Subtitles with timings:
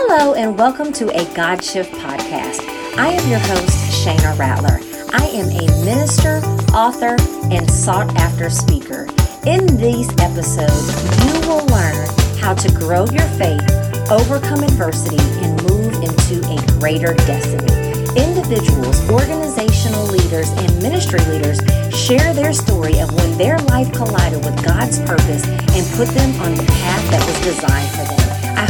[0.00, 2.62] Hello, and welcome to a God Shift podcast.
[2.96, 4.78] I am your host, Shana Rattler.
[5.12, 6.38] I am a minister,
[6.72, 7.16] author,
[7.50, 9.08] and sought after speaker.
[9.44, 10.94] In these episodes,
[11.26, 12.06] you will learn
[12.38, 13.60] how to grow your faith,
[14.08, 17.74] overcome adversity, and move into a greater destiny.
[18.14, 21.58] Individuals, organizational leaders, and ministry leaders
[21.92, 26.54] share their story of when their life collided with God's purpose and put them on
[26.54, 27.97] the path that was designed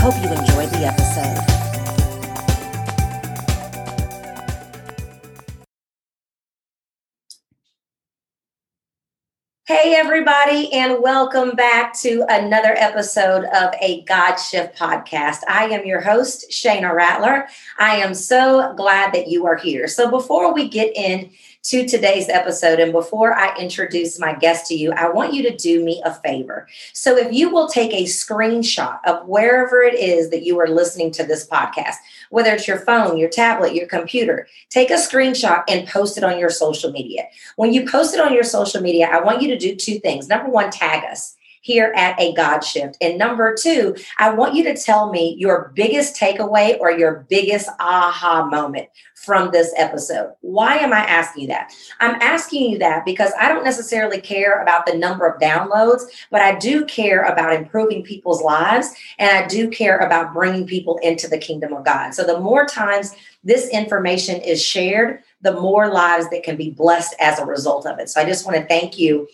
[0.01, 1.59] hope you enjoyed the episode.
[9.67, 15.41] Hey, everybody, and welcome back to another episode of a God Shift podcast.
[15.47, 17.49] I am your host, Shana Rattler.
[17.79, 19.87] I am so glad that you are here.
[19.87, 21.33] So, before we get in
[21.69, 22.81] to today's episode.
[22.81, 26.15] And before I introduce my guest to you, I want you to do me a
[26.15, 26.67] favor.
[26.95, 31.11] So if you will take a screenshot of wherever it is that you are listening
[31.13, 31.97] to this podcast,
[32.31, 36.39] whether it's your phone, your tablet, your computer, take a screenshot and post it on
[36.39, 37.25] your social media.
[37.57, 40.29] When you post it on your social media, I want you to do two things.
[40.29, 41.37] Number one, tag us
[41.69, 42.97] here at a God Shift.
[43.03, 47.69] And number two, I want you to tell me your biggest takeaway or your biggest
[47.79, 50.33] aha moment from this episode.
[50.41, 51.71] Why am I asking you that?
[52.01, 56.41] I'm asking you that because I don't necessarily care about the number of downloads, but
[56.41, 61.29] I do care about improving people's lives and I do care about bringing people into
[61.29, 62.15] the kingdom of God.
[62.15, 67.15] So the more times this information is shared, the more lives that can be blessed
[67.21, 68.09] as a result of it.
[68.09, 69.29] So I just want to thank you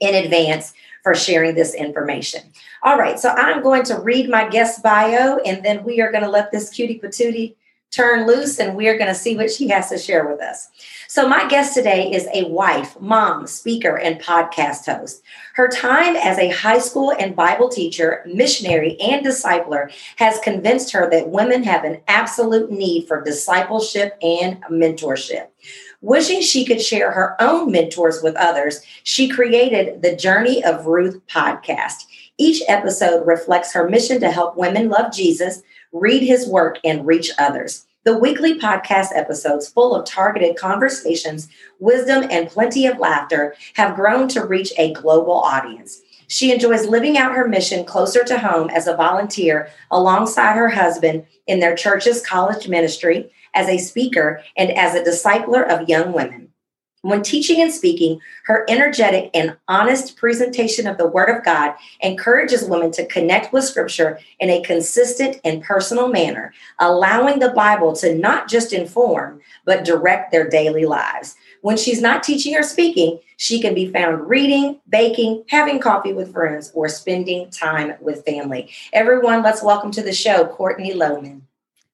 [0.00, 2.42] in advance for sharing this information.
[2.82, 6.24] All right, so I'm going to read my guest bio and then we are going
[6.24, 7.54] to let this cutie patootie
[7.92, 10.68] turn loose and we're going to see what she has to share with us.
[11.08, 15.22] So, my guest today is a wife, mom, speaker, and podcast host.
[15.54, 21.10] Her time as a high school and Bible teacher, missionary, and discipler has convinced her
[21.10, 25.48] that women have an absolute need for discipleship and mentorship.
[26.02, 31.20] Wishing she could share her own mentors with others, she created the Journey of Ruth
[31.26, 32.04] podcast.
[32.36, 35.62] Each episode reflects her mission to help women love Jesus
[35.92, 37.86] read his work, and reach others.
[38.04, 41.48] The weekly podcast episodes, full of targeted conversations,
[41.78, 46.00] wisdom, and plenty of laughter, have grown to reach a global audience.
[46.26, 51.26] She enjoys living out her mission closer to home as a volunteer alongside her husband
[51.46, 56.52] in their church's college ministry, as a speaker, and as a discipler of young women.
[57.04, 62.68] When teaching and speaking, her energetic and honest presentation of the Word of God encourages
[62.68, 68.14] women to connect with Scripture in a consistent and personal manner, allowing the Bible to
[68.14, 71.34] not just inform, but direct their daily lives.
[71.62, 76.32] When she's not teaching or speaking, she can be found reading, baking, having coffee with
[76.32, 78.70] friends, or spending time with family.
[78.92, 81.41] Everyone, let's welcome to the show Courtney Lowman.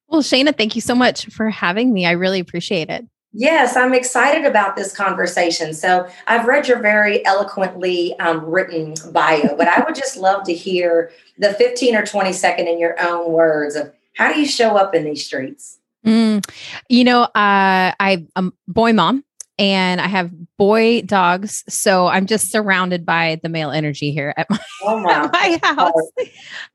[0.08, 2.06] Well, Shana, thank you so much for having me.
[2.06, 3.06] I really appreciate it.
[3.34, 5.74] Yes, I'm excited about this conversation.
[5.74, 10.54] So, I've read your very eloquently um, written bio, but I would just love to
[10.54, 14.76] hear the 15 or 20 second in your own words of how do you show
[14.76, 15.78] up in these streets?
[16.06, 16.44] Mm,
[16.88, 19.24] you know, uh, I'm a boy mom
[19.58, 21.64] and I have boy dogs.
[21.68, 25.10] So I'm just surrounded by the male energy here at my, oh, wow.
[25.32, 26.10] at my house.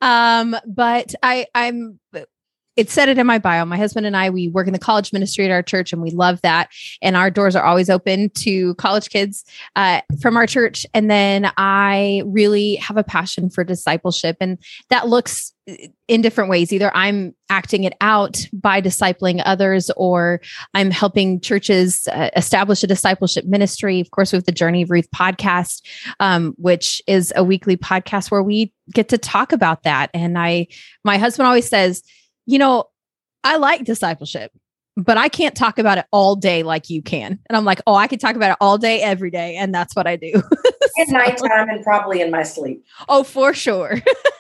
[0.02, 2.00] Um, but I, I'm
[2.76, 3.66] it said it in my bio.
[3.66, 6.12] My husband and I, we work in the college ministry at our church, and we
[6.12, 6.70] love that.
[7.02, 9.46] And our doors are always open to college kids
[9.76, 10.86] uh, from our church.
[10.94, 14.58] And then I really have a passion for discipleship, and
[14.90, 15.76] that looks uh,
[16.08, 16.74] in different ways.
[16.74, 20.42] Either I'm acting it out by discipling others, or
[20.74, 24.00] I'm helping churches uh, establish a discipleship ministry.
[24.00, 25.84] Of course, with the Journey of Ruth podcast,
[26.20, 30.10] um, which is a weekly podcast where we get to talk about that.
[30.14, 30.68] And I,
[31.04, 32.04] my husband always says
[32.46, 32.86] you know,
[33.44, 34.52] I like discipleship,
[34.96, 37.40] but I can't talk about it all day like you can.
[37.48, 39.56] And I'm like, oh, I can talk about it all day, every day.
[39.56, 40.32] And that's what I do.
[41.00, 42.86] At so, nighttime and probably in my sleep.
[43.10, 43.96] Oh, for sure.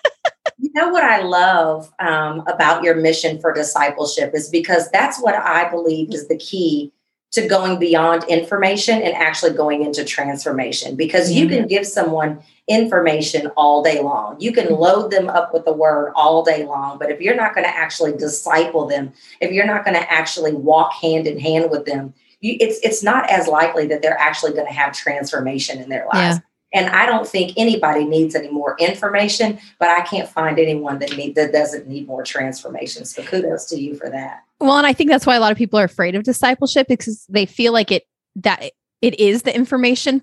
[0.60, 5.36] you know what I love um, about your mission for discipleship is because that's what
[5.36, 6.94] I believe is the key
[7.34, 11.40] to going beyond information and actually going into transformation because mm-hmm.
[11.40, 14.40] you can give someone information all day long.
[14.40, 17.56] You can load them up with the word all day long, but if you're not
[17.56, 21.72] going to actually disciple them, if you're not going to actually walk hand in hand
[21.72, 25.82] with them, you, it's it's not as likely that they're actually going to have transformation
[25.82, 26.38] in their lives.
[26.38, 26.40] Yeah.
[26.76, 31.16] And I don't think anybody needs any more information, but I can't find anyone that
[31.16, 33.06] need that doesn't need more transformation.
[33.06, 34.44] So kudos to you for that.
[34.64, 37.26] Well, and I think that's why a lot of people are afraid of discipleship because
[37.28, 38.04] they feel like it
[38.38, 38.72] that
[39.02, 40.22] it is the information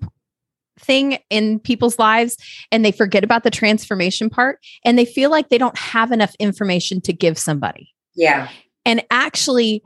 [0.79, 2.37] thing in people's lives
[2.71, 6.33] and they forget about the transformation part and they feel like they don't have enough
[6.39, 7.93] information to give somebody.
[8.15, 8.49] Yeah.
[8.83, 9.83] And actually,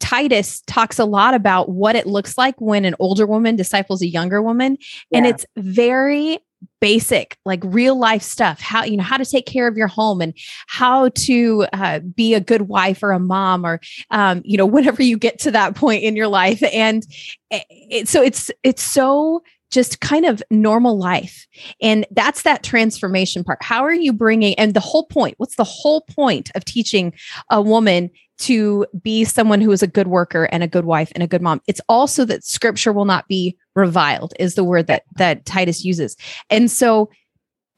[0.00, 4.06] Titus talks a lot about what it looks like when an older woman disciples a
[4.06, 4.76] younger woman.
[5.10, 5.18] Yeah.
[5.18, 6.40] And it's very
[6.80, 10.20] basic like real life stuff how you know how to take care of your home
[10.20, 10.34] and
[10.66, 13.80] how to uh, be a good wife or a mom or
[14.10, 17.06] um, you know whenever you get to that point in your life and
[17.50, 21.46] it, so it's it's so just kind of normal life.
[21.82, 23.62] And that's that transformation part.
[23.62, 27.12] How are you bringing, and the whole point, what's the whole point of teaching
[27.50, 31.22] a woman to be someone who is a good worker and a good wife and
[31.22, 31.60] a good mom?
[31.66, 36.16] It's also that scripture will not be reviled, is the word that, that Titus uses.
[36.50, 37.08] And so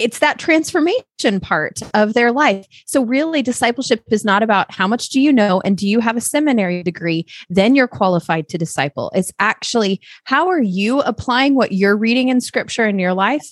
[0.00, 2.66] it's that transformation part of their life.
[2.86, 6.16] So really discipleship is not about how much do you know and do you have
[6.16, 9.12] a seminary degree then you're qualified to disciple.
[9.14, 13.46] It's actually how are you applying what you're reading in scripture in your life?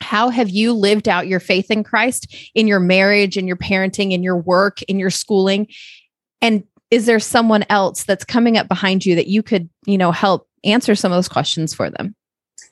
[0.00, 4.12] How have you lived out your faith in Christ in your marriage, in your parenting,
[4.12, 5.66] in your work, in your schooling?
[6.40, 10.12] And is there someone else that's coming up behind you that you could, you know,
[10.12, 12.14] help answer some of those questions for them?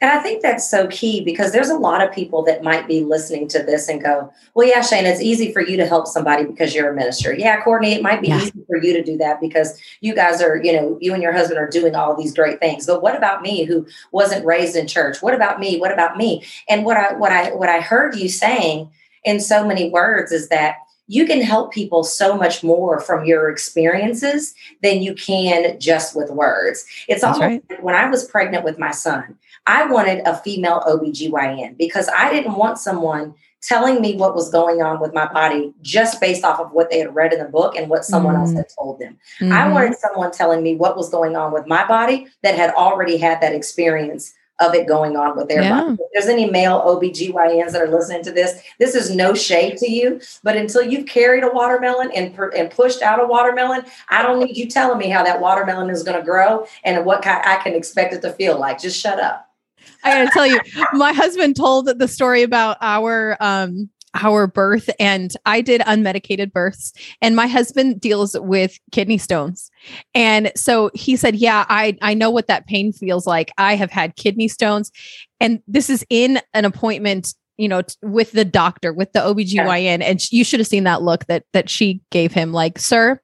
[0.03, 3.05] And I think that's so key because there's a lot of people that might be
[3.05, 6.45] listening to this and go, Well, yeah, Shane, it's easy for you to help somebody
[6.45, 7.35] because you're a minister.
[7.35, 8.39] Yeah, Courtney, it might be yeah.
[8.39, 11.33] easy for you to do that because you guys are, you know, you and your
[11.33, 12.87] husband are doing all these great things.
[12.87, 15.21] But what about me who wasn't raised in church?
[15.21, 15.79] What about me?
[15.79, 16.47] What about me?
[16.69, 18.91] And what I what I what I heard you saying
[19.25, 20.77] in so many words is that
[21.11, 26.31] you can help people so much more from your experiences than you can just with
[26.31, 26.87] words.
[27.09, 27.83] It's That's almost right.
[27.83, 29.37] when I was pregnant with my son,
[29.67, 34.83] I wanted a female OBGYN because I didn't want someone telling me what was going
[34.83, 37.75] on with my body just based off of what they had read in the book
[37.77, 39.19] and what someone mm else had told them.
[39.41, 39.53] Mm-hmm.
[39.53, 43.17] I wanted someone telling me what was going on with my body that had already
[43.17, 45.81] had that experience of it going on with their yeah.
[45.81, 45.93] body.
[45.95, 49.91] If there's any male OBGYNs that are listening to this, this is no shade to
[49.91, 54.39] you, but until you've carried a watermelon and, and pushed out a watermelon, I don't
[54.39, 57.75] need you telling me how that watermelon is going to grow and what I can
[57.75, 58.81] expect it to feel like.
[58.81, 59.47] Just shut up.
[60.05, 60.61] I gotta tell you,
[60.93, 66.93] my husband told the story about our um our birth and I did unmedicated births
[67.23, 69.71] and my husband deals with kidney stones.
[70.15, 73.53] And so he said, "Yeah, I I know what that pain feels like.
[73.59, 74.91] I have had kidney stones."
[75.39, 80.03] And this is in an appointment you know t- with the doctor with the OBGYN
[80.03, 83.21] and you should have seen that look that that she gave him like, "Sir,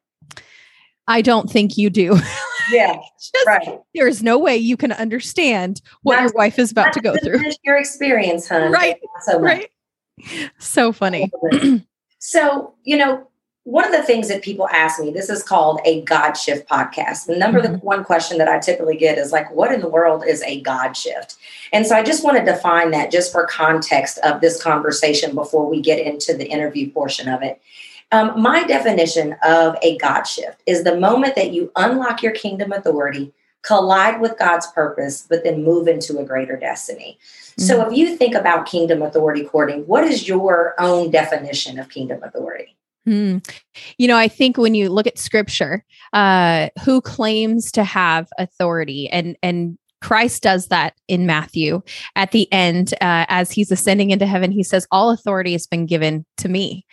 [1.08, 2.18] I don't think you do."
[2.70, 2.96] Yeah.
[3.20, 3.78] Just, right.
[3.94, 7.40] There's no way you can understand what not, your wife is about to go through.
[7.62, 8.72] Your experience, honey.
[8.72, 8.96] Right.
[9.22, 9.70] So right.
[10.58, 11.30] So funny.
[12.18, 13.28] so, you know,
[13.66, 17.26] one of the things that people ask me, this is called a God shift podcast.
[17.26, 17.72] The number mm-hmm.
[17.72, 20.60] the one question that I typically get is like, what in the world is a
[20.60, 21.34] God shift?
[21.72, 25.68] And so I just want to define that just for context of this conversation before
[25.68, 27.60] we get into the interview portion of it.
[28.12, 32.70] Um, my definition of a God shift is the moment that you unlock your kingdom
[32.70, 37.18] authority, collide with God's purpose, but then move into a greater destiny.
[37.20, 37.62] Mm-hmm.
[37.62, 42.22] So if you think about kingdom authority Courtney, what is your own definition of kingdom
[42.22, 42.76] authority?
[43.04, 43.38] Hmm.
[43.98, 49.08] You know, I think when you look at scripture, uh, who claims to have authority
[49.08, 51.82] and and Christ does that in Matthew
[52.14, 54.50] at the end uh, as he's ascending into heaven.
[54.50, 56.84] He says, All authority has been given to me.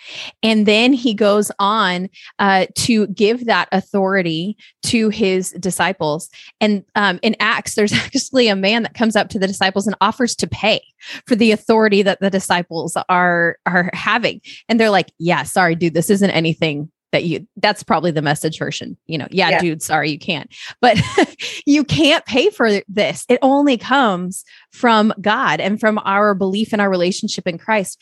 [0.41, 6.29] And then he goes on uh, to give that authority to his disciples.
[6.61, 9.95] And um, in Acts, there's actually a man that comes up to the disciples and
[9.99, 10.81] offers to pay
[11.27, 14.41] for the authority that the disciples are, are having.
[14.69, 18.59] And they're like, Yeah, sorry, dude, this isn't anything that you that's probably the message
[18.59, 19.59] version you know yeah, yeah.
[19.59, 20.53] dude sorry you can't.
[20.81, 20.99] But
[21.65, 23.23] you can't pay for this.
[23.29, 28.01] It only comes from god and from our belief in our relationship in christ.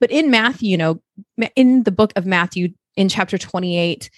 [0.00, 1.00] But in matthew you know
[1.56, 4.10] in the book of matthew in chapter 28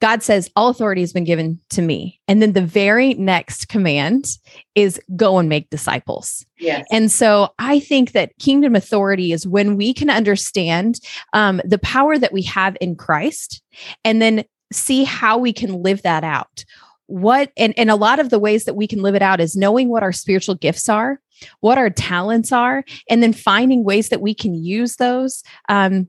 [0.00, 2.20] God says, All authority has been given to me.
[2.28, 4.26] And then the very next command
[4.74, 6.44] is go and make disciples.
[6.58, 6.86] Yes.
[6.90, 11.00] And so I think that kingdom authority is when we can understand
[11.32, 13.62] um, the power that we have in Christ
[14.04, 16.64] and then see how we can live that out.
[17.06, 19.56] What and, and a lot of the ways that we can live it out is
[19.56, 21.20] knowing what our spiritual gifts are,
[21.60, 26.08] what our talents are, and then finding ways that we can use those um,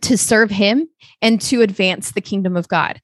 [0.00, 0.88] to serve him
[1.20, 3.00] and to advance the kingdom of God.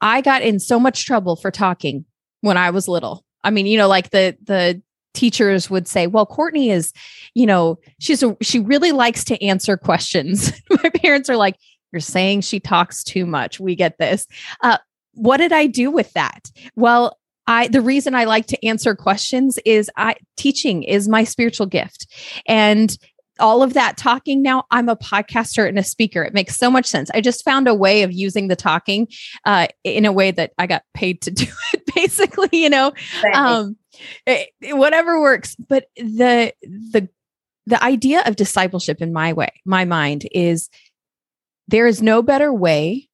[0.00, 2.04] I got in so much trouble for talking
[2.40, 3.24] when I was little.
[3.44, 4.82] I mean, you know, like the the
[5.14, 6.92] teachers would say, "Well, Courtney is,
[7.34, 11.56] you know, she's a, she really likes to answer questions." My parents are like,
[11.92, 14.26] "You're saying she talks too much." We get this.
[14.60, 14.78] Uh,
[15.14, 16.50] what did I do with that?
[16.74, 21.66] Well, I the reason I like to answer questions is I teaching is my spiritual
[21.66, 22.06] gift.
[22.46, 22.96] And
[23.42, 26.22] all of that talking now i'm a podcaster and a speaker.
[26.22, 27.10] It makes so much sense.
[27.12, 29.08] I just found a way of using the talking
[29.44, 32.92] uh, in a way that i got paid to do it basically you know?
[33.34, 33.76] Um,
[34.26, 35.56] it, whatever works.
[35.56, 37.08] But the the
[37.66, 40.68] the idea of discipleship in my way my mind is
[41.68, 43.08] there is no better way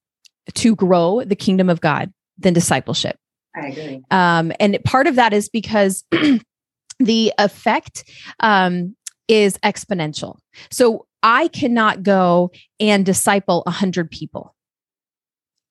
[0.55, 3.19] to grow the kingdom of god than discipleship.
[3.57, 4.03] I agree.
[4.11, 6.05] Um, and part of that is because
[7.01, 8.05] the effect
[8.41, 8.97] um,
[9.29, 10.39] is exponential.
[10.71, 14.55] So I cannot go and disciple a hundred people.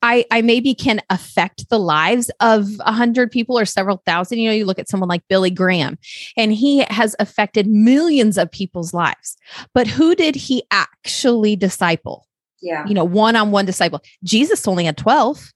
[0.04, 4.38] I, I maybe can affect the lives of a hundred people or several thousand.
[4.38, 5.98] You know, you look at someone like Billy Graham,
[6.38, 9.38] and he has affected millions of people's lives.
[9.74, 12.28] But who did he actually disciple?
[12.62, 12.86] Yeah.
[12.88, 14.02] You know, one on one disciple.
[14.24, 15.52] Jesus only had 12.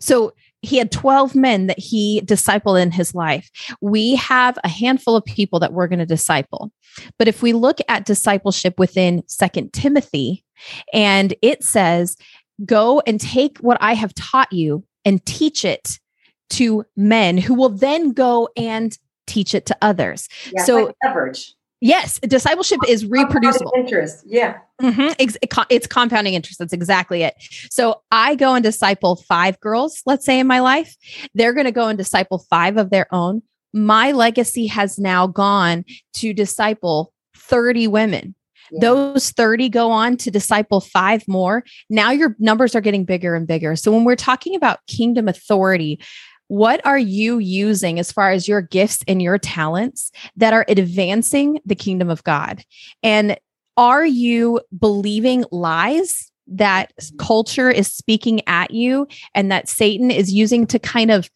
[0.00, 3.50] So he had 12 men that he discipled in his life.
[3.80, 6.72] We have a handful of people that we're going to disciple.
[7.18, 10.44] But if we look at discipleship within Second Timothy,
[10.92, 12.16] and it says,
[12.64, 16.00] Go and take what I have taught you and teach it
[16.50, 18.98] to men who will then go and
[19.28, 20.28] teach it to others.
[20.52, 21.54] Yeah, so, like leverage.
[21.80, 23.72] Yes, discipleship is reproducible.
[23.76, 24.58] Interest, yeah.
[24.82, 25.14] Mm-hmm.
[25.18, 25.36] It's,
[25.70, 26.58] it's compounding interest.
[26.58, 27.34] That's exactly it.
[27.70, 30.96] So I go and disciple five girls, let's say in my life.
[31.34, 33.42] They're going to go and disciple five of their own.
[33.72, 38.34] My legacy has now gone to disciple 30 women.
[38.70, 38.80] Yeah.
[38.80, 41.64] Those 30 go on to disciple five more.
[41.88, 43.76] Now your numbers are getting bigger and bigger.
[43.76, 46.00] So when we're talking about kingdom authority,
[46.48, 51.60] what are you using as far as your gifts and your talents that are advancing
[51.64, 52.64] the kingdom of God?
[53.02, 53.38] And
[53.76, 60.66] are you believing lies that culture is speaking at you and that Satan is using
[60.66, 61.30] to kind of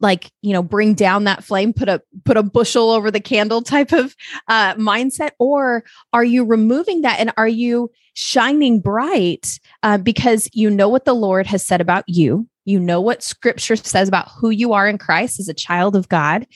[0.00, 3.62] like you know bring down that flame put a put a bushel over the candle
[3.62, 4.14] type of
[4.48, 10.70] uh, mindset or are you removing that and are you shining bright uh, because you
[10.70, 14.50] know what the lord has said about you you know what scripture says about who
[14.50, 16.46] you are in Christ as a child of God,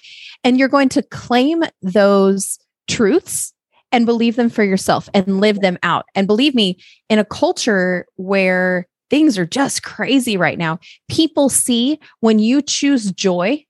[0.43, 2.59] and you're going to claim those
[2.89, 3.53] truths
[3.93, 6.05] and believe them for yourself and live them out.
[6.15, 12.01] And believe me, in a culture where things are just crazy right now, people see
[12.21, 13.65] when you choose joy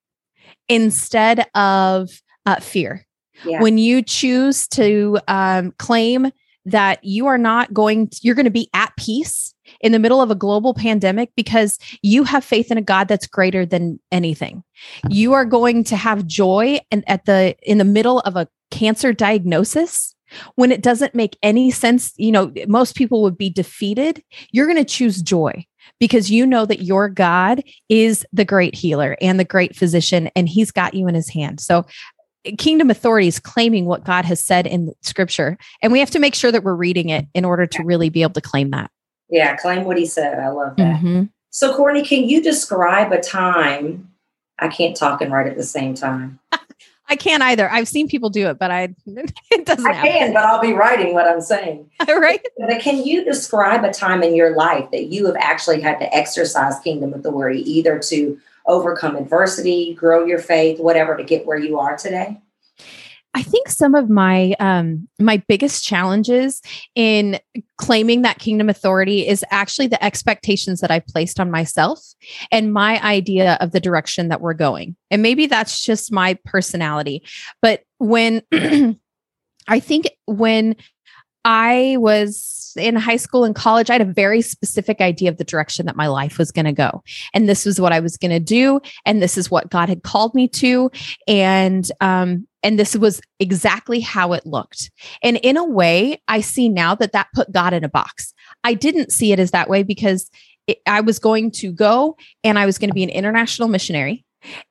[0.69, 2.09] instead of
[2.47, 3.05] uh, fear.
[3.45, 3.61] Yeah.
[3.61, 6.31] When you choose to um, claim
[6.65, 9.54] that you are not going, to, you're going to be at peace
[9.85, 13.27] in the middle of a global pandemic because you have faith in a God that's
[13.27, 14.65] greater than anything.
[15.11, 19.13] You are going to have joy and at the in the middle of a cancer
[19.13, 20.17] diagnosis
[20.55, 24.25] when it doesn't make any sense, you know, most people would be defeated.
[24.51, 25.67] You're going to choose joy
[26.01, 30.49] because you know that your God is the great healer and the great physician and
[30.49, 31.61] he's got you in his hand.
[31.61, 31.85] So
[32.57, 35.59] kingdom authorities claiming what God has said in scripture.
[35.83, 38.23] And we have to make sure that we're reading it in order to really be
[38.23, 38.91] able to claim that.
[39.35, 40.39] Yeah, claim what he said.
[40.39, 40.99] I love that.
[40.99, 41.25] Mm-hmm.
[41.51, 44.13] So, Courtney, can you describe a time?
[44.61, 46.39] I can't talk and write at the same time.
[47.09, 47.69] I can't either.
[47.69, 48.95] I've seen people do it, but I
[49.51, 49.85] it doesn't.
[49.85, 50.13] I happen.
[50.13, 51.91] can, but I'll be writing what I'm saying.
[52.09, 52.47] right.
[52.57, 56.15] But can you describe a time in your life that you have actually had to
[56.15, 61.81] exercise kingdom authority, either to overcome adversity, grow your faith, whatever, to get where you
[61.81, 62.41] are today?
[63.35, 66.63] I think some of my um, my biggest challenges
[66.95, 67.41] in
[67.79, 72.01] claiming that kingdom authority is actually the expectations that I've placed on myself
[72.53, 74.97] and my idea of the direction that we're going.
[75.11, 77.25] And maybe that's just my personality.
[77.61, 78.43] But when
[79.69, 80.77] I think when
[81.45, 85.45] I was in high school and college, I had a very specific idea of the
[85.45, 87.03] direction that my life was going to go.
[87.35, 88.81] And this was what I was going to do.
[89.05, 90.91] And this is what God had called me to.
[91.29, 94.91] And, um, and this was exactly how it looked.
[95.23, 98.35] And in a way, I see now that that put God in a box.
[98.65, 100.31] I didn't see it as that way because
[100.67, 104.25] it, I was going to go and I was going to be an international missionary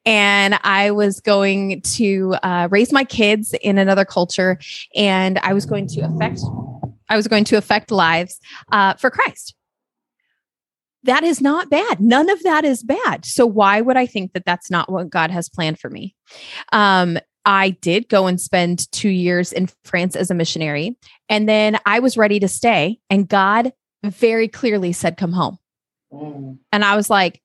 [0.05, 4.59] and I was going to uh, raise my kids in another culture,
[4.95, 6.41] and I was going to affect,
[7.09, 8.39] I was going to affect lives
[8.71, 9.55] uh, for Christ.
[11.03, 11.99] That is not bad.
[11.99, 13.25] None of that is bad.
[13.25, 16.15] So why would I think that that's not what God has planned for me?
[16.71, 20.97] Um, I did go and spend two years in France as a missionary,
[21.29, 23.73] and then I was ready to stay, and God
[24.03, 25.57] very clearly said, "Come home."
[26.11, 26.57] Mm.
[26.71, 27.41] And I was like,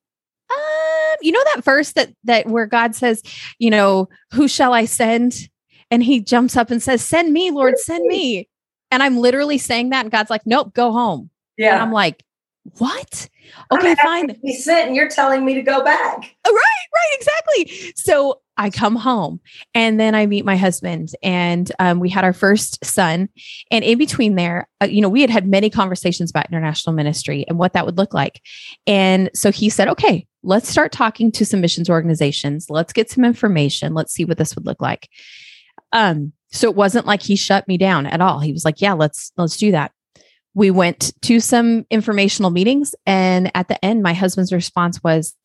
[0.51, 3.21] um, you know that verse that that where God says,
[3.57, 5.49] you know, who shall I send?
[5.91, 8.47] And he jumps up and says, Send me, Lord, send me.
[8.91, 10.01] And I'm literally saying that.
[10.05, 11.29] And God's like, Nope, go home.
[11.57, 11.73] Yeah.
[11.73, 12.23] And I'm like,
[12.77, 13.29] what?
[13.71, 14.27] Okay, fine.
[14.43, 16.35] Be sent, and you're telling me to go back.
[16.45, 17.93] Right, right, exactly.
[17.95, 19.39] So I come home,
[19.73, 23.29] and then I meet my husband, and um, we had our first son.
[23.71, 27.45] And in between there, uh, you know, we had had many conversations about international ministry
[27.47, 28.41] and what that would look like.
[28.85, 32.67] And so he said, "Okay, let's start talking to some missions organizations.
[32.69, 33.93] Let's get some information.
[33.93, 35.09] Let's see what this would look like."
[35.91, 38.39] Um, so it wasn't like he shut me down at all.
[38.39, 39.91] He was like, "Yeah, let's let's do that."
[40.53, 45.35] We went to some informational meetings and at the end my husband's response was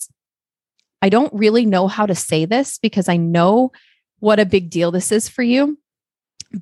[1.02, 3.70] i don't really know how to say this because i know
[4.20, 5.78] what a big deal this is for you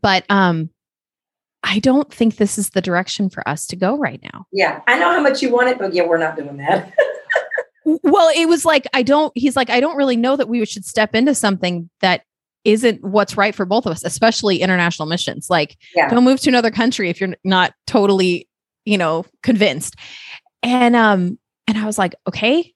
[0.00, 0.70] but um
[1.62, 4.46] i don't think this is the direction for us to go right now.
[4.52, 6.92] Yeah i know how much you want it but yeah we're not doing that.
[7.84, 10.84] Well it was like i don't he's like i don't really know that we should
[10.84, 12.22] step into something that
[12.64, 15.48] isn't what's right for both of us, especially international missions.
[15.50, 16.08] Like, yeah.
[16.08, 18.48] don't move to another country if you're not totally,
[18.84, 19.96] you know, convinced.
[20.62, 22.72] And um, and I was like, okay,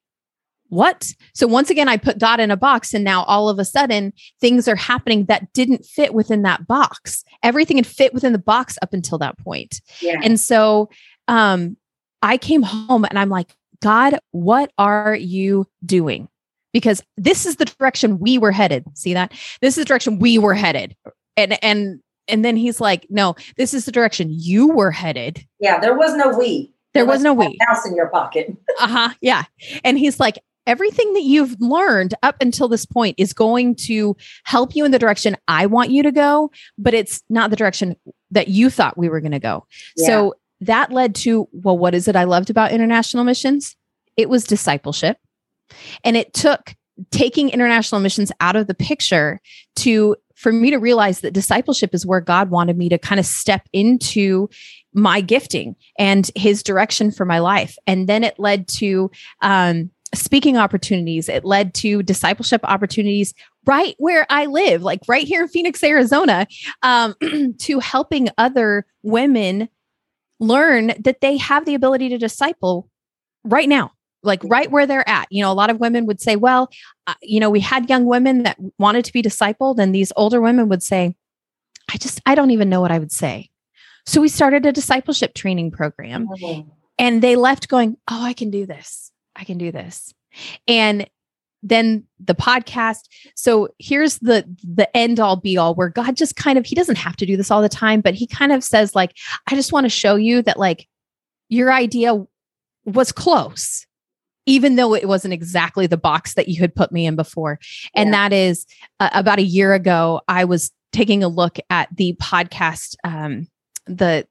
[0.68, 1.12] what?
[1.34, 4.12] So once again, I put God in a box, and now all of a sudden
[4.40, 7.24] things are happening that didn't fit within that box.
[7.42, 9.80] Everything had fit within the box up until that point.
[10.00, 10.20] Yeah.
[10.22, 10.90] And so
[11.28, 11.76] um,
[12.22, 16.28] I came home and I'm like, God, what are you doing?
[16.76, 18.84] Because this is the direction we were headed.
[18.92, 19.32] See that?
[19.62, 20.94] This is the direction we were headed.
[21.34, 25.80] And and and then he's like, "No, this is the direction you were headed." Yeah,
[25.80, 26.74] there was no we.
[26.92, 27.56] There, there was, was no we.
[27.66, 28.54] House in your pocket.
[28.78, 29.14] uh-huh.
[29.22, 29.44] Yeah.
[29.84, 34.14] And he's like, everything that you've learned up until this point is going to
[34.44, 37.96] help you in the direction I want you to go, but it's not the direction
[38.32, 39.66] that you thought we were going to go.
[39.96, 40.06] Yeah.
[40.08, 43.76] So that led to, well, what is it I loved about international missions?
[44.18, 45.16] It was discipleship.
[46.04, 46.74] And it took
[47.10, 49.40] taking international missions out of the picture
[49.76, 53.24] to for me to realize that discipleship is where God wanted me to kind of
[53.24, 54.48] step into
[54.92, 57.76] my gifting and his direction for my life.
[57.86, 61.28] And then it led to um, speaking opportunities.
[61.28, 63.34] It led to discipleship opportunities
[63.66, 66.46] right where I live, like right here in Phoenix, Arizona,
[66.82, 67.14] um,
[67.58, 69.68] to helping other women
[70.38, 72.90] learn that they have the ability to disciple
[73.44, 73.92] right now
[74.22, 75.26] like right where they're at.
[75.30, 76.70] You know, a lot of women would say, well,
[77.06, 80.40] uh, you know, we had young women that wanted to be discipled, and these older
[80.40, 81.14] women would say,
[81.92, 83.50] I just, I don't even know what I would say.
[84.06, 86.68] So we started a discipleship training program mm-hmm.
[86.98, 89.10] and they left going, oh, I can do this.
[89.34, 90.14] I can do this.
[90.68, 91.08] And
[91.62, 93.00] then the podcast
[93.34, 96.98] so here's the the end all be all where god just kind of he doesn't
[96.98, 99.16] have to do this all the time but he kind of says like
[99.50, 100.86] i just want to show you that like
[101.48, 102.24] your idea
[102.84, 103.85] was close
[104.46, 107.58] even though it wasn't exactly the box that you had put me in before.
[107.94, 108.28] And yeah.
[108.28, 108.64] that is
[109.00, 113.48] uh, about a year ago, I was taking a look at the podcast, um,
[113.86, 114.26] the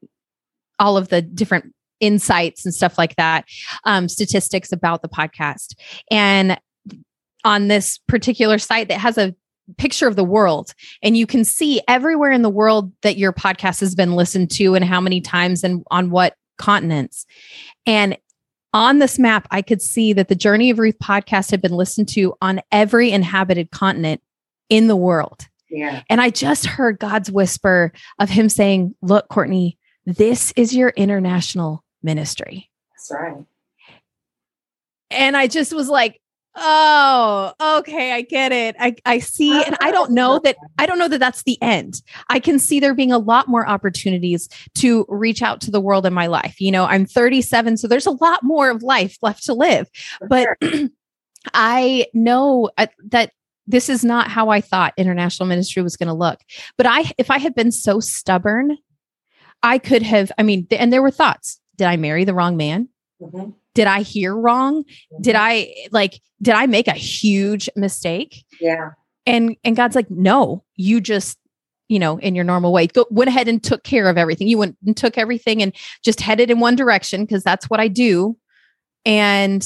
[0.78, 3.46] all of the different insights and stuff like that,
[3.84, 5.74] um, statistics about the podcast.
[6.10, 6.58] And
[7.44, 9.34] on this particular site that has a
[9.78, 13.80] picture of the world and you can see everywhere in the world that your podcast
[13.80, 17.26] has been listened to and how many times and on what continents.
[17.86, 18.16] And
[18.76, 22.10] on this map, I could see that the Journey of Ruth podcast had been listened
[22.10, 24.20] to on every inhabited continent
[24.68, 25.46] in the world.
[25.70, 26.02] Yeah.
[26.10, 31.82] And I just heard God's whisper of him saying, Look, Courtney, this is your international
[32.02, 32.70] ministry.
[32.92, 33.44] That's right.
[35.10, 36.20] And I just was like,
[36.58, 38.76] Oh, okay, I get it.
[38.78, 42.00] I I see and I don't know that I don't know that that's the end.
[42.30, 46.06] I can see there being a lot more opportunities to reach out to the world
[46.06, 46.58] in my life.
[46.58, 49.88] You know, I'm 37 so there's a lot more of life left to live.
[50.28, 50.48] But
[51.54, 53.32] I know uh, that
[53.66, 56.40] this is not how I thought international ministry was going to look.
[56.78, 58.78] But I if I had been so stubborn,
[59.62, 61.60] I could have I mean and there were thoughts.
[61.76, 62.88] Did I marry the wrong man?
[63.20, 64.84] Mm-hmm did I hear wrong?
[65.20, 65.44] Did mm-hmm.
[65.44, 68.44] I like did I make a huge mistake?
[68.60, 68.90] Yeah.
[69.26, 71.38] And and God's like, "No, you just
[71.88, 74.48] you know, in your normal way, go, went ahead and took care of everything.
[74.48, 77.86] You went and took everything and just headed in one direction because that's what I
[77.86, 78.36] do.
[79.04, 79.64] And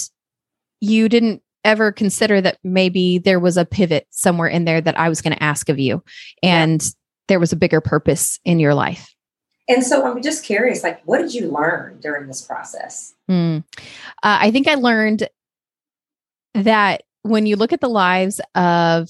[0.81, 5.09] you didn't ever consider that maybe there was a pivot somewhere in there that I
[5.09, 6.03] was going to ask of you.
[6.43, 6.89] And yeah.
[7.29, 9.15] there was a bigger purpose in your life.
[9.71, 13.15] And so I'm just curious, like, what did you learn during this process?
[13.31, 13.63] Mm.
[13.79, 15.29] Uh, I think I learned
[16.55, 19.09] that when you look at the lives of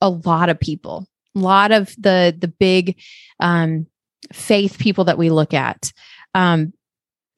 [0.00, 2.96] a lot of people, a lot of the the big
[3.40, 3.88] um,
[4.32, 5.92] faith people that we look at,
[6.34, 6.72] um,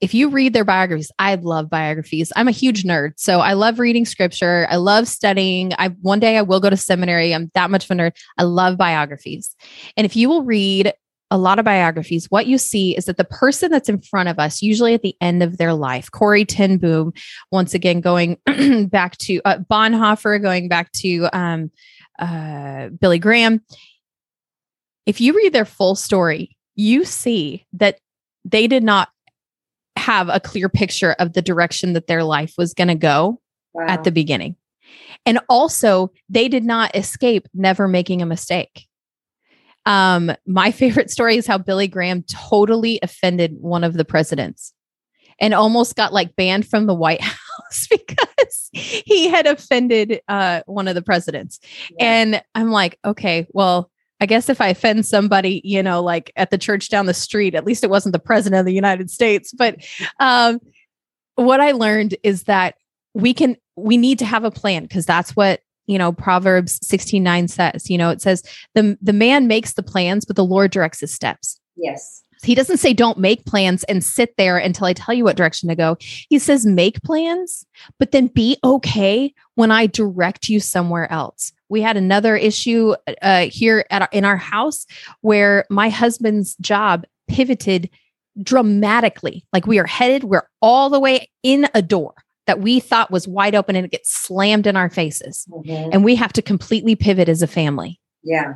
[0.02, 2.32] if you read their biographies, I love biographies.
[2.36, 4.66] I'm a huge nerd, so I love reading scripture.
[4.68, 5.72] I love studying.
[5.78, 7.34] I one day I will go to seminary.
[7.34, 8.12] I'm that much of a nerd.
[8.36, 9.56] I love biographies,
[9.96, 10.92] and if you will read
[11.30, 14.38] a lot of biographies, what you see is that the person that's in front of
[14.38, 17.12] us, usually at the end of their life, Corrie ten Boom,
[17.52, 18.38] once again going
[18.88, 21.70] back to uh, Bonhoeffer, going back to um,
[22.18, 23.60] uh, Billy Graham.
[25.06, 27.98] If you read their full story, you see that
[28.44, 29.08] they did not
[29.96, 33.40] have a clear picture of the direction that their life was going to go
[33.74, 33.86] wow.
[33.88, 34.56] at the beginning.
[35.26, 38.87] And also, they did not escape never making a mistake.
[39.88, 44.72] Um, my favorite story is how Billy Graham totally offended one of the presidents
[45.40, 50.86] and almost got like banned from the White House because he had offended uh, one
[50.86, 51.58] of the presidents.
[51.98, 52.04] Yeah.
[52.04, 56.50] And I'm like, okay, well, I guess if I offend somebody, you know, like at
[56.50, 59.52] the church down the street, at least it wasn't the president of the United States.
[59.52, 59.76] But
[60.18, 60.58] um,
[61.36, 62.74] what I learned is that
[63.14, 67.20] we can, we need to have a plan because that's what you know proverbs 16
[67.20, 70.70] 9 says you know it says the the man makes the plans but the lord
[70.70, 71.60] directs his steps.
[71.76, 72.22] Yes.
[72.44, 75.68] He doesn't say don't make plans and sit there until i tell you what direction
[75.70, 75.96] to go.
[76.00, 77.66] He says make plans
[77.98, 81.52] but then be okay when i direct you somewhere else.
[81.68, 84.86] We had another issue uh, here at our, in our house
[85.22, 87.90] where my husband's job pivoted
[88.40, 89.44] dramatically.
[89.52, 92.14] Like we are headed we're all the way in a door
[92.48, 95.46] that we thought was wide open and it gets slammed in our faces.
[95.50, 95.90] Mm-hmm.
[95.92, 98.00] And we have to completely pivot as a family.
[98.24, 98.54] Yeah.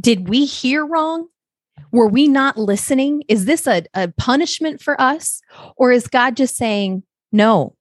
[0.00, 1.28] Did we hear wrong?
[1.92, 3.22] Were we not listening?
[3.28, 5.42] Is this a, a punishment for us?
[5.76, 7.02] Or is God just saying,
[7.32, 7.76] no,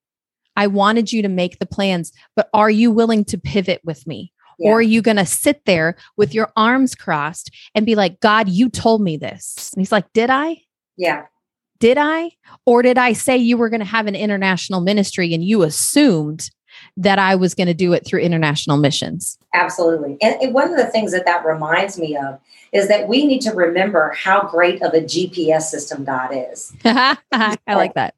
[0.57, 4.33] I wanted you to make the plans, but are you willing to pivot with me?
[4.59, 4.71] Yeah.
[4.71, 8.49] Or are you going to sit there with your arms crossed and be like, God,
[8.49, 9.71] you told me this?
[9.73, 10.61] And he's like, Did I?
[10.97, 11.23] Yeah.
[11.83, 12.31] Did I?
[12.65, 16.49] Or did I say you were going to have an international ministry and you assumed
[16.95, 19.37] that I was going to do it through international missions?
[19.53, 20.17] Absolutely.
[20.21, 22.39] And, one of the things that that reminds me of
[22.71, 26.71] is that we need to remember how great of a GPS system God is.
[26.85, 27.17] I
[27.67, 28.15] like that.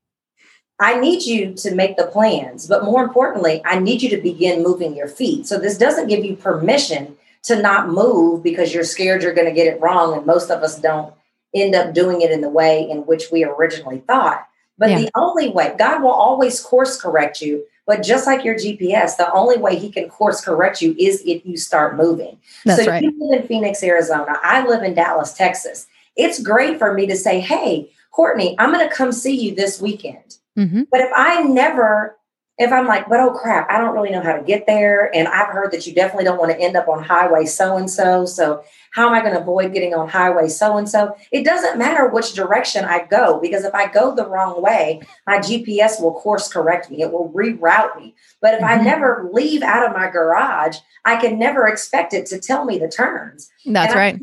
[0.80, 4.62] I need you to make the plans, but more importantly, I need you to begin
[4.62, 5.48] moving your feet.
[5.48, 9.54] So this doesn't give you permission to not move because you're scared you're going to
[9.56, 10.16] get it wrong.
[10.16, 11.16] And most of us don't
[11.56, 14.48] end up doing it in the way in which we originally thought.
[14.78, 15.00] But yeah.
[15.00, 17.66] the only way, God will always course correct you.
[17.88, 21.46] But just like your GPS, the only way he can course correct you is if
[21.46, 22.38] you start moving.
[22.66, 23.04] That's so right.
[23.04, 24.38] you live in Phoenix, Arizona.
[24.44, 25.88] I live in Dallas, Texas.
[26.16, 29.80] It's great for me to say, hey, Courtney, I'm going to come see you this
[29.80, 30.38] weekend.
[30.58, 30.84] Mm-hmm.
[30.90, 32.18] But if I never
[32.58, 35.14] if I'm like, but oh crap, I don't really know how to get there.
[35.14, 37.90] And I've heard that you definitely don't want to end up on highway so and
[37.90, 38.26] so.
[38.26, 41.18] So, how am I going to avoid getting on highway so and so?
[41.32, 45.40] It doesn't matter which direction I go because if I go the wrong way, my
[45.40, 48.16] GPS will course correct me, it will reroute me.
[48.42, 48.80] But if mm-hmm.
[48.80, 52.78] I never leave out of my garage, I can never expect it to tell me
[52.78, 53.50] the turns.
[53.66, 54.18] That's right.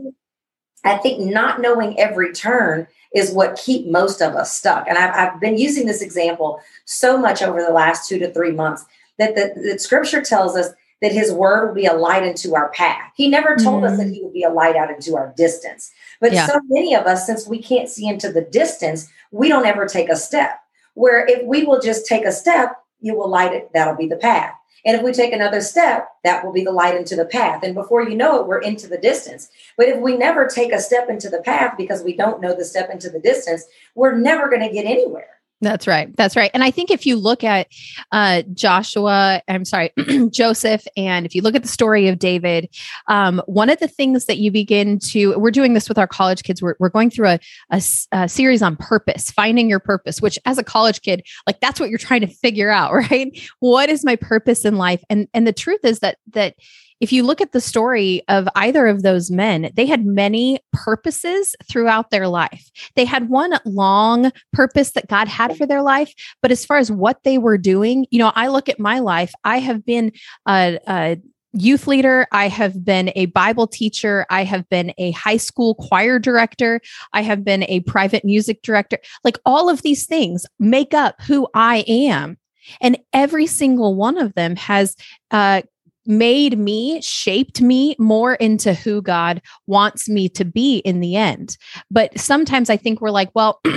[0.84, 4.86] I, I think not knowing every turn is what keep most of us stuck.
[4.88, 8.52] And I've, I've been using this example so much over the last two to three
[8.52, 8.84] months
[9.18, 10.70] that the, the scripture tells us
[11.02, 13.12] that his word will be a light into our path.
[13.16, 13.92] He never told mm-hmm.
[13.92, 14.14] us that mm.
[14.14, 15.90] he would be a light out into our distance.
[16.20, 16.46] But yeah.
[16.46, 20.08] so many of us, since we can't see into the distance, we don't ever take
[20.08, 20.60] a step.
[20.94, 24.16] Where if we will just take a step, you will light it, that'll be the
[24.16, 24.54] path.
[24.84, 27.62] And if we take another step, that will be the light into the path.
[27.62, 29.50] And before you know it, we're into the distance.
[29.76, 32.64] But if we never take a step into the path because we don't know the
[32.64, 33.64] step into the distance,
[33.94, 35.38] we're never going to get anywhere.
[35.62, 36.14] That's right.
[36.16, 36.50] That's right.
[36.54, 37.68] And I think if you look at
[38.10, 39.92] uh, Joshua, I'm sorry,
[40.30, 42.68] Joseph, and if you look at the story of David,
[43.06, 46.42] um, one of the things that you begin to, we're doing this with our college
[46.42, 46.60] kids.
[46.60, 50.58] We're, we're going through a, a, a series on purpose, finding your purpose, which as
[50.58, 53.30] a college kid, like that's what you're trying to figure out, right?
[53.60, 55.04] What is my purpose in life?
[55.08, 56.56] And and the truth is that that
[57.02, 61.56] if you look at the story of either of those men, they had many purposes
[61.68, 62.70] throughout their life.
[62.94, 66.14] They had one long purpose that God had for their life.
[66.40, 69.34] But as far as what they were doing, you know, I look at my life,
[69.42, 70.12] I have been
[70.46, 71.18] a, a
[71.52, 72.28] youth leader.
[72.30, 74.24] I have been a Bible teacher.
[74.30, 76.80] I have been a high school choir director.
[77.12, 78.98] I have been a private music director.
[79.24, 82.38] Like all of these things make up who I am.
[82.80, 84.94] And every single one of them has
[85.32, 85.62] uh,
[86.06, 91.56] made me, shaped me more into who God wants me to be in the end.
[91.90, 93.60] But sometimes I think we're like, well,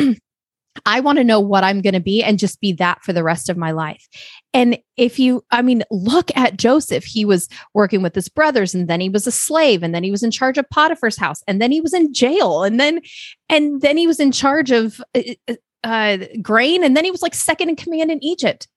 [0.85, 3.23] I want to know what I'm going to be and just be that for the
[3.23, 4.05] rest of my life.
[4.53, 7.05] And if you, I mean, look at Joseph.
[7.05, 10.11] He was working with his brothers and then he was a slave and then he
[10.11, 13.01] was in charge of Potiphar's house and then he was in jail and then,
[13.49, 17.35] and then he was in charge of uh, uh, grain and then he was like
[17.35, 18.67] second in command in Egypt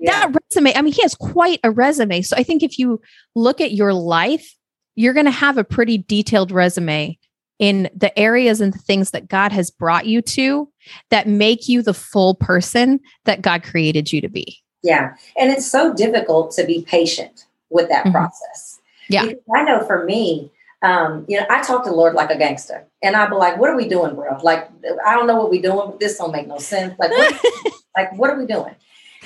[0.00, 0.28] yeah.
[0.28, 2.22] that resume, I mean, he has quite a resume.
[2.22, 3.00] So I think if you
[3.34, 4.54] look at your life,
[4.94, 7.18] you're going to have a pretty detailed resume
[7.58, 10.70] in the areas and the things that God has brought you to
[11.10, 14.58] that make you the full person that God created you to be.
[14.82, 15.14] Yeah.
[15.38, 18.12] And it's so difficult to be patient with that mm-hmm.
[18.12, 18.80] process.
[19.08, 19.26] Yeah.
[19.26, 20.50] Because I know for me,
[20.82, 23.56] um, you know, I talk to the Lord like a gangster, and I'd be like,
[23.56, 24.38] "What are we doing, bro?
[24.42, 24.68] Like,
[25.04, 25.90] I don't know what we're doing.
[25.90, 26.94] But this don't make no sense.
[26.98, 27.40] Like, what,
[27.96, 28.74] like, what are we doing?"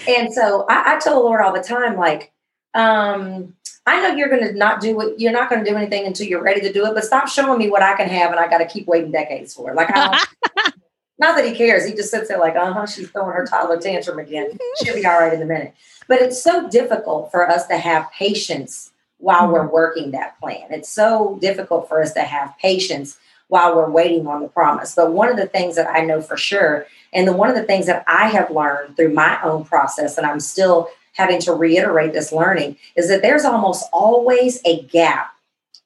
[0.08, 2.32] And so I, I tell the Lord all the time, like,
[2.74, 3.54] um,
[3.86, 6.26] I know you're going to not do what you're not going to do anything until
[6.26, 8.48] you're ready to do it, but stop showing me what I can have, and I
[8.48, 9.70] got to keep waiting decades for.
[9.70, 9.76] it.
[9.76, 10.22] Like, I
[11.18, 11.86] not that he cares.
[11.86, 14.56] He just sits there like, uh huh, she's throwing her toddler tantrum again.
[14.82, 15.74] She'll be all right in a minute.
[16.08, 19.74] But it's so difficult for us to have patience while we're mm-hmm.
[19.74, 20.68] working that plan.
[20.70, 24.94] It's so difficult for us to have patience while we're waiting on the promise.
[24.94, 27.64] But one of the things that I know for sure, and the, one of the
[27.64, 32.12] things that I have learned through my own process, and I'm still having to reiterate
[32.12, 35.32] this learning, is that there's almost always a gap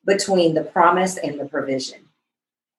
[0.04, 2.00] between the promise and the provision.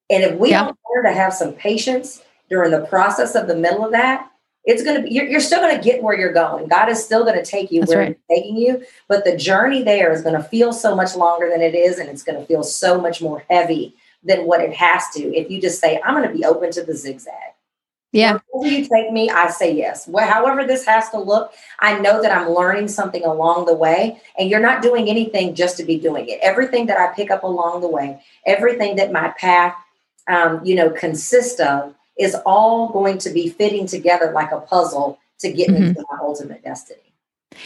[0.10, 0.66] And if we yeah.
[0.66, 4.32] don't learn to have some patience during the process of the middle of that,
[4.66, 7.04] it's going to be you're, you're still going to get where you're going god is
[7.04, 8.18] still going to take you That's where right.
[8.28, 11.62] he's taking you but the journey there is going to feel so much longer than
[11.62, 15.04] it is and it's going to feel so much more heavy than what it has
[15.14, 17.54] to if you just say i'm going to be open to the zigzag
[18.16, 21.98] yeah wherever you take me i say yes well, however this has to look i
[22.00, 25.84] know that i'm learning something along the way and you're not doing anything just to
[25.84, 29.76] be doing it everything that i pick up along the way everything that my path
[30.28, 35.20] um, you know consists of is all going to be fitting together like a puzzle
[35.40, 35.90] to get mm-hmm.
[35.90, 37.02] me to my ultimate destiny.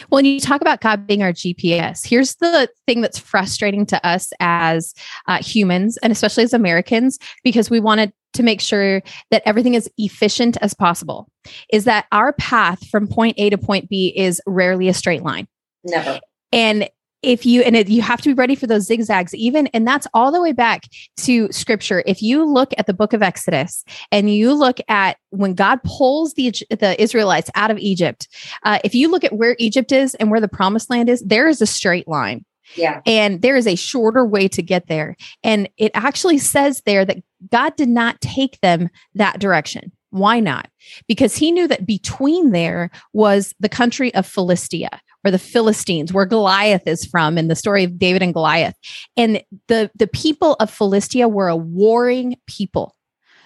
[0.08, 4.06] Well, when you talk about God being our GPS, here's the thing that's frustrating to
[4.06, 4.94] us as
[5.26, 9.90] uh, humans, and especially as Americans, because we want to make sure that everything is
[9.98, 11.28] efficient as possible,
[11.72, 15.46] is that our path from point A to point B is rarely a straight line.
[15.84, 16.20] Never.
[16.52, 16.88] And
[17.22, 20.06] if you and it, you have to be ready for those zigzags even and that's
[20.14, 20.84] all the way back
[21.18, 25.54] to scripture if you look at the book of exodus and you look at when
[25.54, 28.26] god pulls the the israelites out of egypt
[28.62, 31.46] uh, if you look at where egypt is and where the promised land is there
[31.46, 32.44] is a straight line
[32.76, 33.00] yeah.
[33.06, 35.16] And there is a shorter way to get there.
[35.42, 37.18] And it actually says there that
[37.50, 39.92] God did not take them that direction.
[40.10, 40.68] Why not?
[41.06, 46.24] Because he knew that between there was the country of Philistia, or the Philistines, where
[46.24, 48.74] Goliath is from in the story of David and Goliath.
[49.16, 52.96] And the, the people of Philistia were a warring people.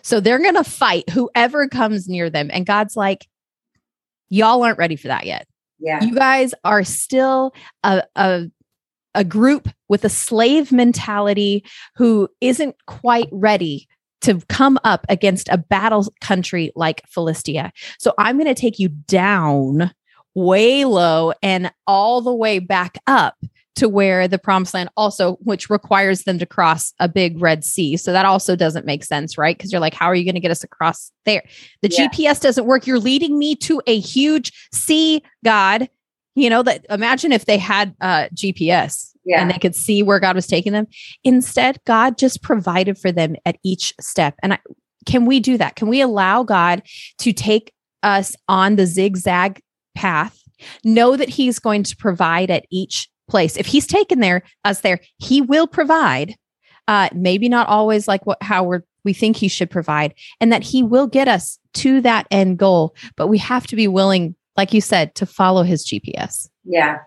[0.03, 2.51] So they're going to fight whoever comes near them.
[2.53, 3.27] And God's like,
[4.29, 5.49] y'all aren't ready for that yet.
[5.81, 6.05] Yeah.
[6.05, 7.53] You guys are still
[7.83, 8.45] a, a,
[9.15, 11.65] a group with a slave mentality
[11.97, 13.89] who isn't quite ready
[14.23, 17.73] to come up against a battle country like Philistia.
[17.99, 19.93] So I'm going to take you down
[20.35, 23.37] way low and all the way back up
[23.77, 27.97] to where the promised land also which requires them to cross a big red sea
[27.97, 30.41] so that also doesn't make sense right because you're like how are you going to
[30.41, 31.43] get us across there
[31.83, 32.09] the yeah.
[32.09, 35.89] gps doesn't work you're leading me to a huge sea god
[36.35, 39.41] you know that imagine if they had uh gps yeah.
[39.41, 40.87] and they could see where god was taking them
[41.23, 44.59] instead god just provided for them at each step and I,
[45.07, 46.83] can we do that can we allow god
[47.19, 49.61] to take us on the zigzag
[49.95, 50.43] path,
[50.85, 53.57] know that he's going to provide at each place.
[53.57, 56.37] If he's taken there, us there, he will provide.
[56.87, 60.63] Uh, maybe not always like what how we're we think he should provide, and that
[60.63, 62.95] he will get us to that end goal.
[63.17, 66.49] But we have to be willing, like you said, to follow his GPS.
[66.65, 67.01] Yeah,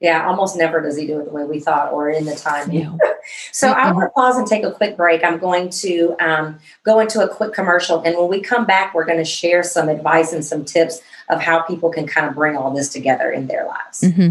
[0.00, 2.72] yeah, almost never does he do it the way we thought or in the time.
[2.72, 2.96] Yeah.
[3.52, 3.78] so mm-hmm.
[3.78, 5.22] I want to pause and take a quick break.
[5.22, 8.00] I'm going to um, go into a quick commercial.
[8.02, 11.42] And when we come back, we're going to share some advice and some tips of
[11.42, 14.00] how people can kind of bring all this together in their lives.
[14.00, 14.30] Mm-hmm.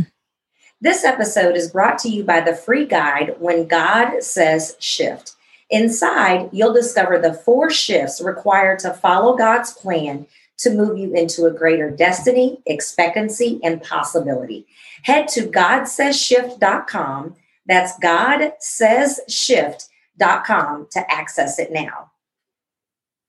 [0.81, 5.33] This episode is brought to you by the free guide When God Says Shift.
[5.69, 10.25] Inside, you'll discover the four shifts required to follow God's plan
[10.59, 14.67] to move you into a greater destiny, expectancy, and possibility.
[15.03, 17.35] Head to GodSaysShift.com.
[17.65, 22.11] That's GodSaysShift.com to access it now.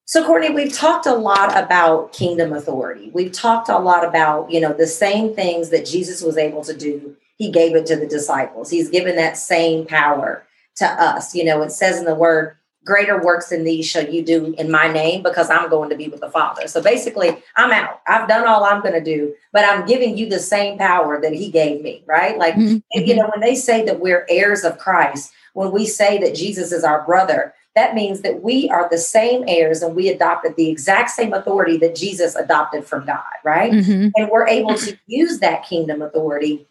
[0.07, 3.13] So, Courtney, we've talked a lot about kingdom authority.
[3.15, 6.77] We've talked a lot about, you know, the same things that Jesus was able to
[6.77, 7.15] do.
[7.37, 8.71] He gave it to the disciples.
[8.71, 10.45] He's given that same power
[10.77, 11.33] to us.
[11.33, 14.71] You know, it says in the word, greater works than these shall you do in
[14.71, 16.67] my name because I'm going to be with the Father.
[16.67, 18.01] So basically, I'm out.
[18.07, 21.33] I've done all I'm going to do, but I'm giving you the same power that
[21.33, 22.39] He gave me, right?
[22.39, 22.79] Like, mm-hmm.
[22.95, 26.73] you know, when they say that we're heirs of Christ, when we say that Jesus
[26.73, 30.69] is our brother, that means that we are the same heirs and we adopted the
[30.69, 33.73] exact same authority that Jesus adopted from God, right?
[33.73, 34.09] Mm-hmm.
[34.17, 36.67] And we're able to use that kingdom authority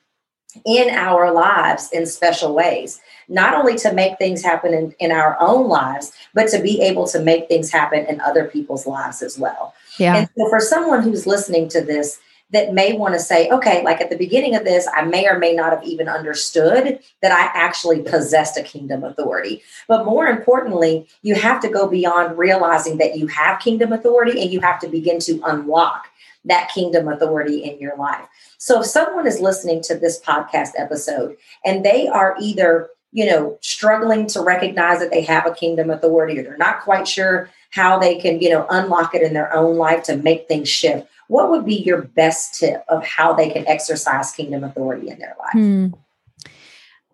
[0.65, 5.37] in our lives in special ways, not only to make things happen in, in our
[5.39, 9.37] own lives, but to be able to make things happen in other people's lives as
[9.37, 9.73] well.
[9.97, 10.15] Yeah.
[10.15, 12.19] And so for someone who's listening to this,
[12.51, 15.37] that may want to say, okay, like at the beginning of this, I may or
[15.37, 19.61] may not have even understood that I actually possessed a kingdom authority.
[19.87, 24.51] But more importantly, you have to go beyond realizing that you have kingdom authority and
[24.51, 26.08] you have to begin to unlock
[26.45, 28.25] that kingdom authority in your life.
[28.57, 33.57] So if someone is listening to this podcast episode and they are either you know
[33.61, 37.97] struggling to recognize that they have a kingdom authority or they're not quite sure how
[37.97, 41.51] they can you know unlock it in their own life to make things shift what
[41.51, 45.53] would be your best tip of how they can exercise kingdom authority in their life?
[45.53, 45.87] Hmm.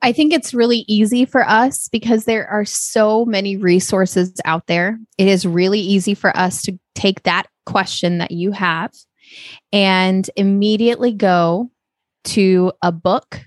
[0.01, 4.97] I think it's really easy for us because there are so many resources out there.
[5.17, 8.91] It is really easy for us to take that question that you have
[9.71, 11.69] and immediately go
[12.25, 13.41] to a book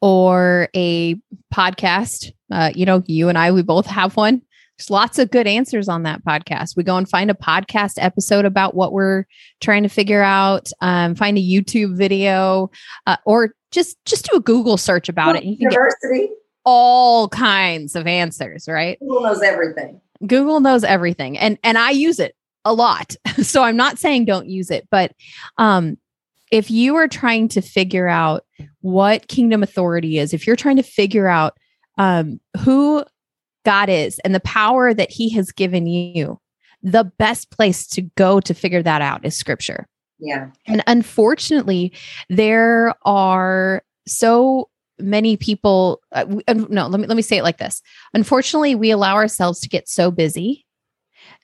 [0.00, 1.16] or a
[1.52, 2.32] podcast.
[2.50, 4.42] Uh, you know, you and I, we both have one
[4.78, 6.76] there's lots of good answers on that podcast.
[6.76, 9.24] We go and find a podcast episode about what we're
[9.60, 12.70] trying to figure out, um, find a YouTube video,
[13.06, 15.44] uh, or just just do a Google search about it.
[15.44, 16.30] University.
[16.64, 18.98] all kinds of answers, right?
[19.00, 20.00] Google knows everything.
[20.24, 22.36] Google knows everything, and and I use it
[22.68, 23.16] a lot.
[23.42, 25.12] so I'm not saying don't use it, but
[25.56, 25.96] um,
[26.50, 28.44] if you are trying to figure out
[28.80, 31.56] what kingdom authority is, if you're trying to figure out
[31.96, 33.04] um, who
[33.64, 36.40] God is and the power that He has given you,
[36.82, 39.86] the best place to go to figure that out is scripture.
[40.18, 40.50] Yeah.
[40.66, 41.92] And unfortunately,
[42.28, 44.68] there are so
[45.00, 47.80] many people uh, no let me let me say it like this
[48.14, 50.66] unfortunately we allow ourselves to get so busy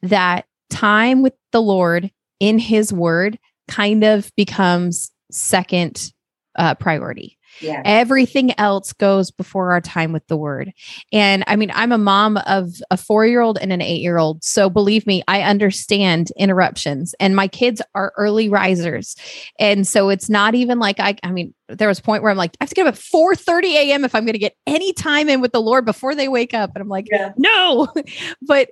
[0.03, 6.13] that time with the lord in his word kind of becomes second
[6.57, 7.83] uh, priority yeah.
[7.85, 10.73] Everything else goes before our time with the word.
[11.13, 14.19] And I mean, I'm a mom of a four year old and an eight year
[14.19, 14.43] old.
[14.45, 19.17] So believe me, I understand interruptions and my kids are early risers.
[19.59, 22.37] And so it's not even like I, I mean, there was a point where I'm
[22.37, 24.05] like, I have to get up at 4 30 a.m.
[24.05, 26.71] if I'm going to get any time in with the Lord before they wake up.
[26.75, 27.33] And I'm like, yeah.
[27.37, 27.89] no.
[28.43, 28.71] but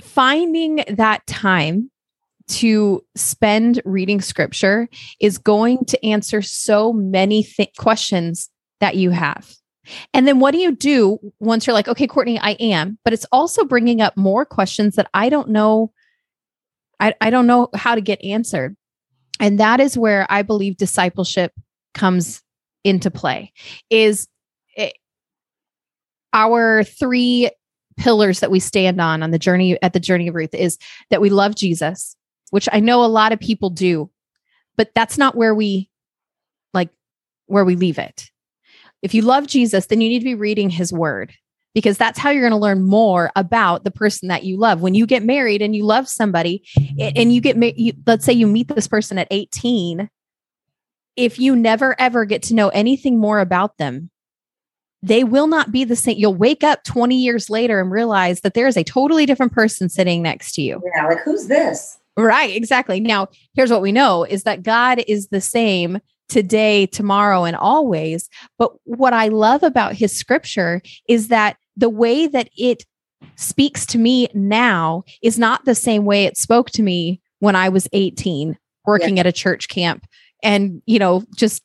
[0.00, 1.90] finding that time
[2.48, 4.88] to spend reading scripture
[5.20, 9.54] is going to answer so many th- questions that you have.
[10.12, 13.26] And then what do you do once you're like, okay, Courtney, I am, but it's
[13.32, 15.92] also bringing up more questions that I don't know.
[16.98, 18.76] I, I don't know how to get answered.
[19.38, 21.52] And that is where I believe discipleship
[21.94, 22.42] comes
[22.84, 23.52] into play
[23.90, 24.26] is
[24.76, 24.94] it,
[26.32, 27.50] our three
[28.00, 30.78] pillars that we stand on on the journey at the journey of Ruth is
[31.10, 32.16] that we love Jesus,
[32.50, 34.10] which I know a lot of people do,
[34.76, 35.90] but that's not where we
[36.72, 36.88] like
[37.46, 38.30] where we leave it.
[39.02, 41.34] If you love Jesus, then you need to be reading his word
[41.74, 44.80] because that's how you're going to learn more about the person that you love.
[44.80, 46.64] When you get married and you love somebody
[46.98, 47.56] and you get
[48.06, 50.08] let's say you meet this person at 18,
[51.16, 54.10] if you never ever get to know anything more about them,
[55.02, 56.16] they will not be the same.
[56.18, 59.88] You'll wake up 20 years later and realize that there is a totally different person
[59.88, 60.82] sitting next to you.
[60.94, 61.98] Yeah, like who's this?
[62.16, 63.00] Right, exactly.
[63.00, 68.28] Now, here's what we know is that God is the same today, tomorrow, and always.
[68.58, 72.84] But what I love about his scripture is that the way that it
[73.36, 77.68] speaks to me now is not the same way it spoke to me when I
[77.68, 79.20] was 18 working yeah.
[79.20, 80.06] at a church camp
[80.42, 81.62] and, you know, just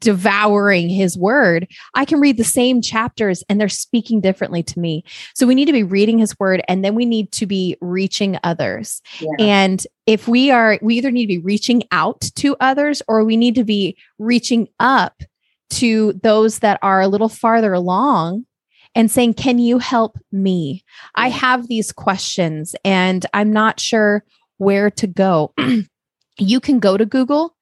[0.00, 5.04] devouring his word, I can read the same chapters and they're speaking differently to me.
[5.34, 8.38] So we need to be reading his word and then we need to be reaching
[8.42, 9.00] others.
[9.20, 9.30] Yeah.
[9.38, 13.36] And if we are, we either need to be reaching out to others or we
[13.36, 15.22] need to be reaching up
[15.68, 18.46] to those that are a little farther along
[18.94, 20.84] and saying, Can you help me?
[21.14, 24.24] I have these questions and I'm not sure
[24.58, 25.52] where to go.
[26.38, 27.54] you can go to Google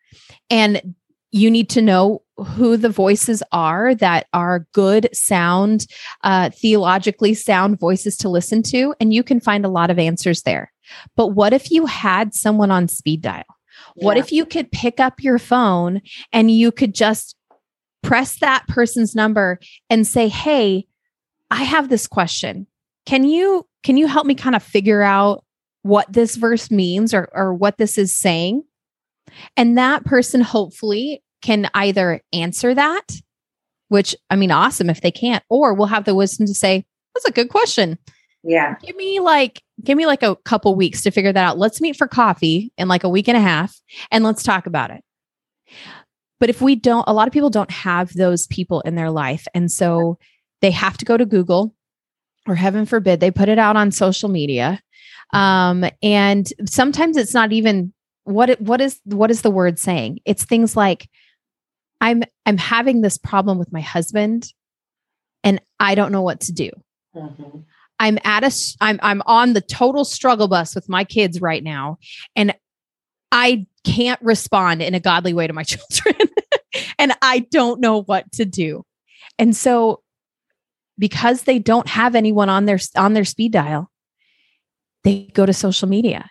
[0.51, 0.95] and
[1.35, 5.85] you need to know who the voices are that are good sound
[6.23, 10.43] uh, theologically sound voices to listen to and you can find a lot of answers
[10.43, 10.73] there.
[11.17, 13.43] But what if you had someone on speed dial?
[13.97, 14.07] Yeah.
[14.07, 17.35] what if you could pick up your phone and you could just
[18.05, 19.59] press that person's number
[19.91, 20.87] and say hey
[21.51, 22.69] i have this question.
[23.07, 25.45] Can you can you help me kind of figure out
[25.83, 28.63] what this verse means or or what this is saying?
[29.57, 33.07] And that person hopefully can either answer that,
[33.89, 36.85] which I mean, awesome if they can't, or we'll have the wisdom to say,
[37.15, 37.99] that's a good question.
[38.43, 38.77] Yeah.
[38.83, 41.59] Give me like, give me like a couple weeks to figure that out.
[41.59, 43.79] Let's meet for coffee in like a week and a half
[44.11, 45.03] and let's talk about it.
[46.41, 49.47] But if we don't, a lot of people don't have those people in their life.
[49.55, 50.19] And so
[50.61, 51.75] they have to go to Google
[52.47, 54.81] or heaven forbid, they put it out on social media.
[55.33, 57.93] Um, and sometimes it's not even
[58.25, 60.21] what it, what is what is the word saying?
[60.25, 61.09] It's things like
[62.05, 64.53] I'm I'm having this problem with my husband
[65.43, 66.71] and I don't know what to do.
[67.17, 67.61] Mm-hmm.
[67.99, 71.97] I'm at a I'm I'm on the total struggle bus with my kids right now
[72.37, 72.55] and
[73.33, 76.29] I can't respond in a godly way to my children
[76.99, 78.85] and I don't know what to do.
[79.39, 80.03] And so
[80.99, 83.91] because they don't have anyone on their on their speed dial,
[85.05, 86.31] they go to social media.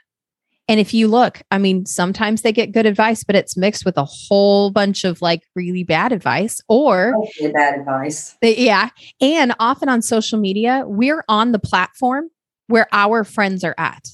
[0.68, 3.97] And if you look, I mean, sometimes they get good advice, but it's mixed with
[3.97, 7.14] a whole bunch of like really bad advice or
[7.53, 8.38] bad advice.
[8.41, 8.89] Yeah.
[9.20, 12.30] And often on social media, we're on the platform
[12.68, 14.07] where our friends are at.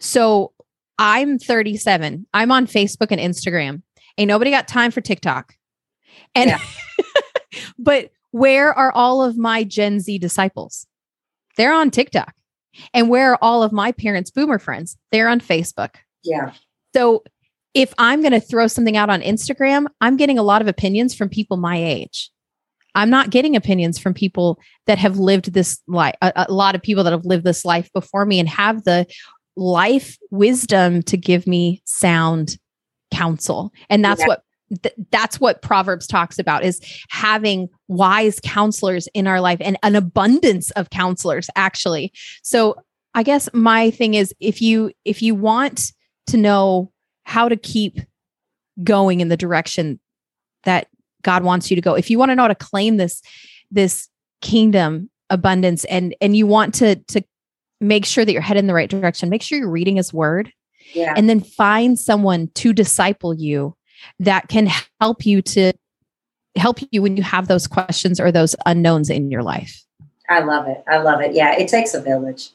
[0.00, 0.52] So
[0.98, 2.26] I'm 37.
[2.34, 3.82] I'm on Facebook and Instagram.
[4.18, 5.54] Ain't nobody got time for TikTok.
[6.34, 6.60] And yeah.
[7.78, 10.86] but where are all of my Gen Z disciples?
[11.56, 12.34] They're on TikTok.
[12.92, 14.96] And where are all of my parents' boomer friends?
[15.12, 15.96] They're on Facebook.
[16.22, 16.52] Yeah.
[16.94, 17.22] So
[17.74, 21.14] if I'm going to throw something out on Instagram, I'm getting a lot of opinions
[21.14, 22.30] from people my age.
[22.94, 26.82] I'm not getting opinions from people that have lived this life, a, a, lot of
[26.82, 29.06] people that have lived this life before me and have the
[29.56, 32.56] life wisdom to give me sound
[33.12, 33.72] counsel.
[33.90, 34.28] And that's yeah.
[34.28, 34.42] what
[34.82, 39.96] th- that's what proverbs talks about is having wise counselors in our life and an
[39.96, 42.12] abundance of counselors actually
[42.42, 42.76] so
[43.14, 45.92] i guess my thing is if you if you want
[46.26, 46.90] to know
[47.24, 47.98] how to keep
[48.82, 50.00] going in the direction
[50.64, 50.88] that
[51.22, 53.22] god wants you to go if you want to know how to claim this
[53.70, 54.08] this
[54.40, 57.22] kingdom abundance and and you want to to
[57.80, 60.52] make sure that you're headed in the right direction make sure you're reading his word
[60.92, 61.14] yeah.
[61.16, 63.74] and then find someone to disciple you
[64.20, 64.68] that can
[65.00, 65.72] help you to
[66.56, 69.84] help you when you have those questions or those unknowns in your life.
[70.28, 70.82] I love it.
[70.88, 71.34] I love it.
[71.34, 72.50] Yeah, it takes a village.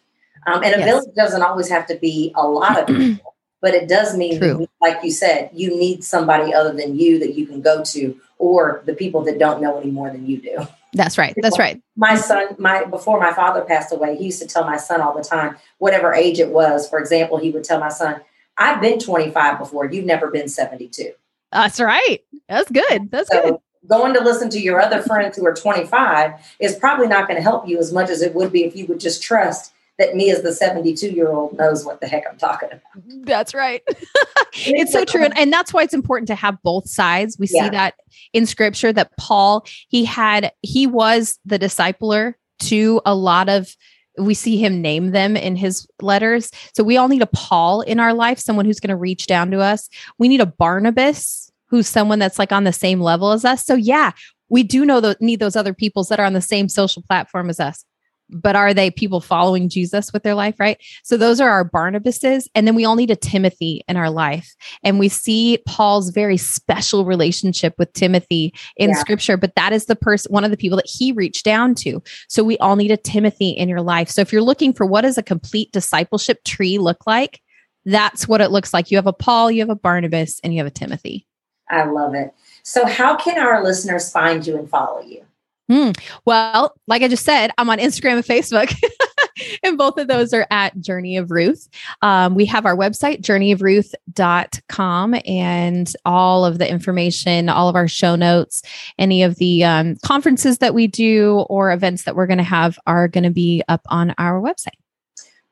[0.47, 0.85] Um, and a yes.
[0.85, 4.67] village doesn't always have to be a lot of people, but it does mean, True.
[4.81, 8.81] like you said, you need somebody other than you that you can go to, or
[8.85, 10.67] the people that don't know any more than you do.
[10.93, 11.35] That's right.
[11.37, 11.79] That's right.
[11.95, 15.15] My son, my before my father passed away, he used to tell my son all
[15.15, 16.89] the time, whatever age it was.
[16.89, 18.21] For example, he would tell my son,
[18.57, 19.85] "I've been 25 before.
[19.85, 21.11] You've never been 72."
[21.51, 22.19] That's right.
[22.47, 23.11] That's good.
[23.11, 23.57] That's so good.
[23.87, 27.41] Going to listen to your other friends who are 25 is probably not going to
[27.41, 30.31] help you as much as it would be if you would just trust that me
[30.31, 33.25] as the 72 year old knows what the heck I'm talking about.
[33.25, 33.83] That's right.
[34.53, 35.23] it's so true.
[35.23, 37.37] And, and, that's why it's important to have both sides.
[37.37, 37.63] We yeah.
[37.63, 37.95] see that
[38.33, 43.75] in scripture that Paul, he had, he was the discipler to a lot of
[44.19, 46.51] we see him name them in his letters.
[46.73, 49.51] So we all need a Paul in our life, someone who's going to reach down
[49.51, 49.89] to us.
[50.17, 53.65] We need a Barnabas who's someone that's like on the same level as us.
[53.65, 54.11] So yeah,
[54.49, 57.49] we do know that need those other peoples that are on the same social platform
[57.49, 57.85] as us
[58.29, 60.77] but are they people following Jesus with their life, right?
[61.03, 62.47] So those are our Barnabases.
[62.55, 64.55] And then we all need a Timothy in our life.
[64.83, 68.99] And we see Paul's very special relationship with Timothy in yeah.
[68.99, 72.01] scripture, but that is the person, one of the people that he reached down to.
[72.27, 74.09] So we all need a Timothy in your life.
[74.09, 77.41] So if you're looking for what does a complete discipleship tree look like,
[77.85, 78.91] that's what it looks like.
[78.91, 81.25] You have a Paul, you have a Barnabas, and you have a Timothy.
[81.69, 82.33] I love it.
[82.63, 85.23] So, how can our listeners find you and follow you?
[85.69, 85.91] Hmm.
[86.25, 88.73] Well, like I just said, I'm on Instagram and Facebook,
[89.63, 91.69] and both of those are at Journey of Ruth.
[92.01, 98.15] Um, we have our website, journeyofruth.com, and all of the information, all of our show
[98.15, 98.63] notes,
[98.97, 102.79] any of the um, conferences that we do or events that we're going to have
[102.87, 104.69] are going to be up on our website.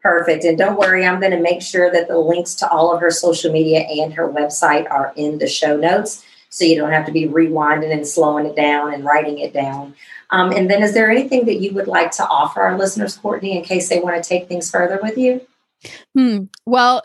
[0.01, 0.45] Perfect.
[0.45, 3.11] And don't worry, I'm going to make sure that the links to all of her
[3.11, 7.11] social media and her website are in the show notes so you don't have to
[7.11, 9.95] be rewinding and slowing it down and writing it down.
[10.29, 13.57] Um, and then, is there anything that you would like to offer our listeners, Courtney,
[13.57, 15.41] in case they want to take things further with you?
[16.13, 16.45] Hmm.
[16.65, 17.03] Well,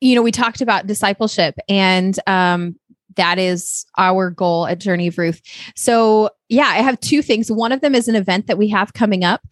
[0.00, 2.76] you know, we talked about discipleship, and um,
[3.16, 5.42] that is our goal at Journey of Ruth.
[5.76, 7.52] So, yeah, I have two things.
[7.52, 9.42] One of them is an event that we have coming up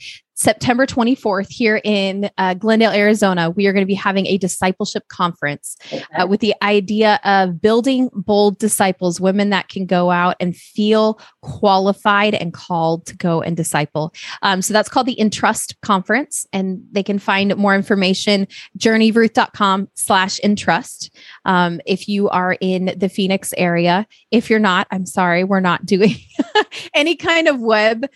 [0.40, 5.06] September 24th here in uh, Glendale, Arizona, we are going to be having a discipleship
[5.08, 5.76] conference
[6.18, 11.20] uh, with the idea of building bold disciples, women that can go out and feel
[11.42, 14.14] qualified and called to go and disciple.
[14.40, 20.40] Um, so that's called the Entrust Conference, and they can find more information journeyruth.com slash
[20.42, 21.14] entrust.
[21.44, 25.84] Um, if you are in the Phoenix area, if you're not, I'm sorry, we're not
[25.84, 26.14] doing
[26.94, 28.06] any kind of web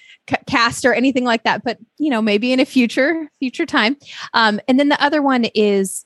[0.47, 3.97] cast or anything like that, but you know, maybe in a future future time.
[4.33, 6.05] Um, and then the other one is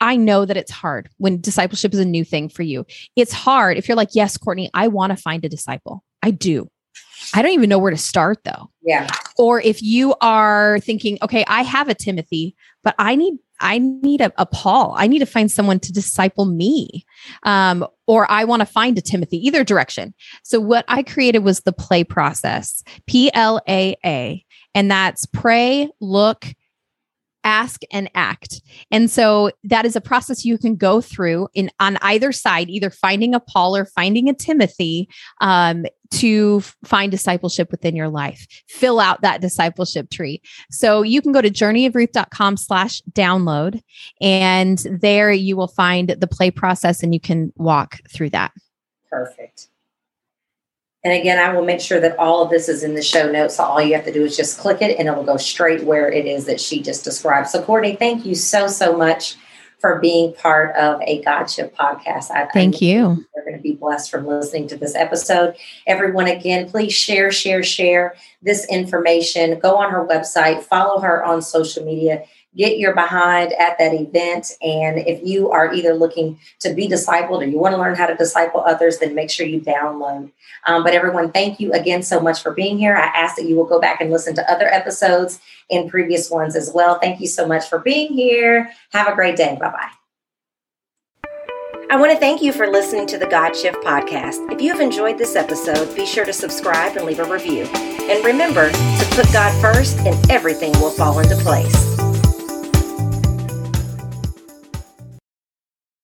[0.00, 2.86] I know that it's hard when discipleship is a new thing for you.
[3.16, 6.04] It's hard if you're like, yes, Courtney, I want to find a disciple.
[6.22, 6.70] I do.
[7.34, 8.70] I don't even know where to start though.
[8.82, 9.08] Yeah.
[9.36, 12.54] Or if you are thinking, okay, I have a Timothy,
[12.84, 14.94] but I need I need a, a Paul.
[14.96, 17.04] I need to find someone to disciple me.
[17.42, 20.14] Um, or I want to find a Timothy, either direction.
[20.42, 24.44] So what I created was the play process, P L A A,
[24.74, 26.46] and that's pray, look,
[27.48, 28.60] ask and act.
[28.90, 32.90] And so that is a process you can go through in on either side, either
[32.90, 35.08] finding a Paul or finding a Timothy
[35.40, 38.46] um, to find discipleship within your life.
[38.68, 40.42] Fill out that discipleship tree.
[40.70, 43.80] So you can go to journeyofruth.com slash download
[44.20, 48.52] and there you will find the play process and you can walk through that.
[49.10, 49.68] Perfect.
[51.04, 53.56] And again, I will make sure that all of this is in the show notes.
[53.56, 55.84] So all you have to do is just click it and it will go straight
[55.84, 57.48] where it is that she just described.
[57.48, 59.36] So, Courtney, thank you so, so much
[59.78, 62.32] for being part of a God Shift podcast.
[62.32, 63.26] I, thank I you.
[63.34, 65.54] You're going to be blessed from listening to this episode.
[65.86, 69.56] Everyone, again, please share, share, share this information.
[69.60, 72.24] Go on her website, follow her on social media
[72.56, 74.52] get your behind at that event.
[74.62, 78.06] And if you are either looking to be discipled or you want to learn how
[78.06, 80.30] to disciple others, then make sure you download.
[80.66, 82.96] Um, but everyone, thank you again so much for being here.
[82.96, 85.40] I ask that you will go back and listen to other episodes
[85.70, 86.98] and previous ones as well.
[86.98, 88.70] Thank you so much for being here.
[88.92, 89.56] Have a great day.
[89.60, 89.90] Bye bye.
[91.90, 94.52] I want to thank you for listening to the God Shift podcast.
[94.52, 97.62] If you have enjoyed this episode, be sure to subscribe and leave a review.
[97.64, 101.97] And remember to put God first, and everything will fall into place.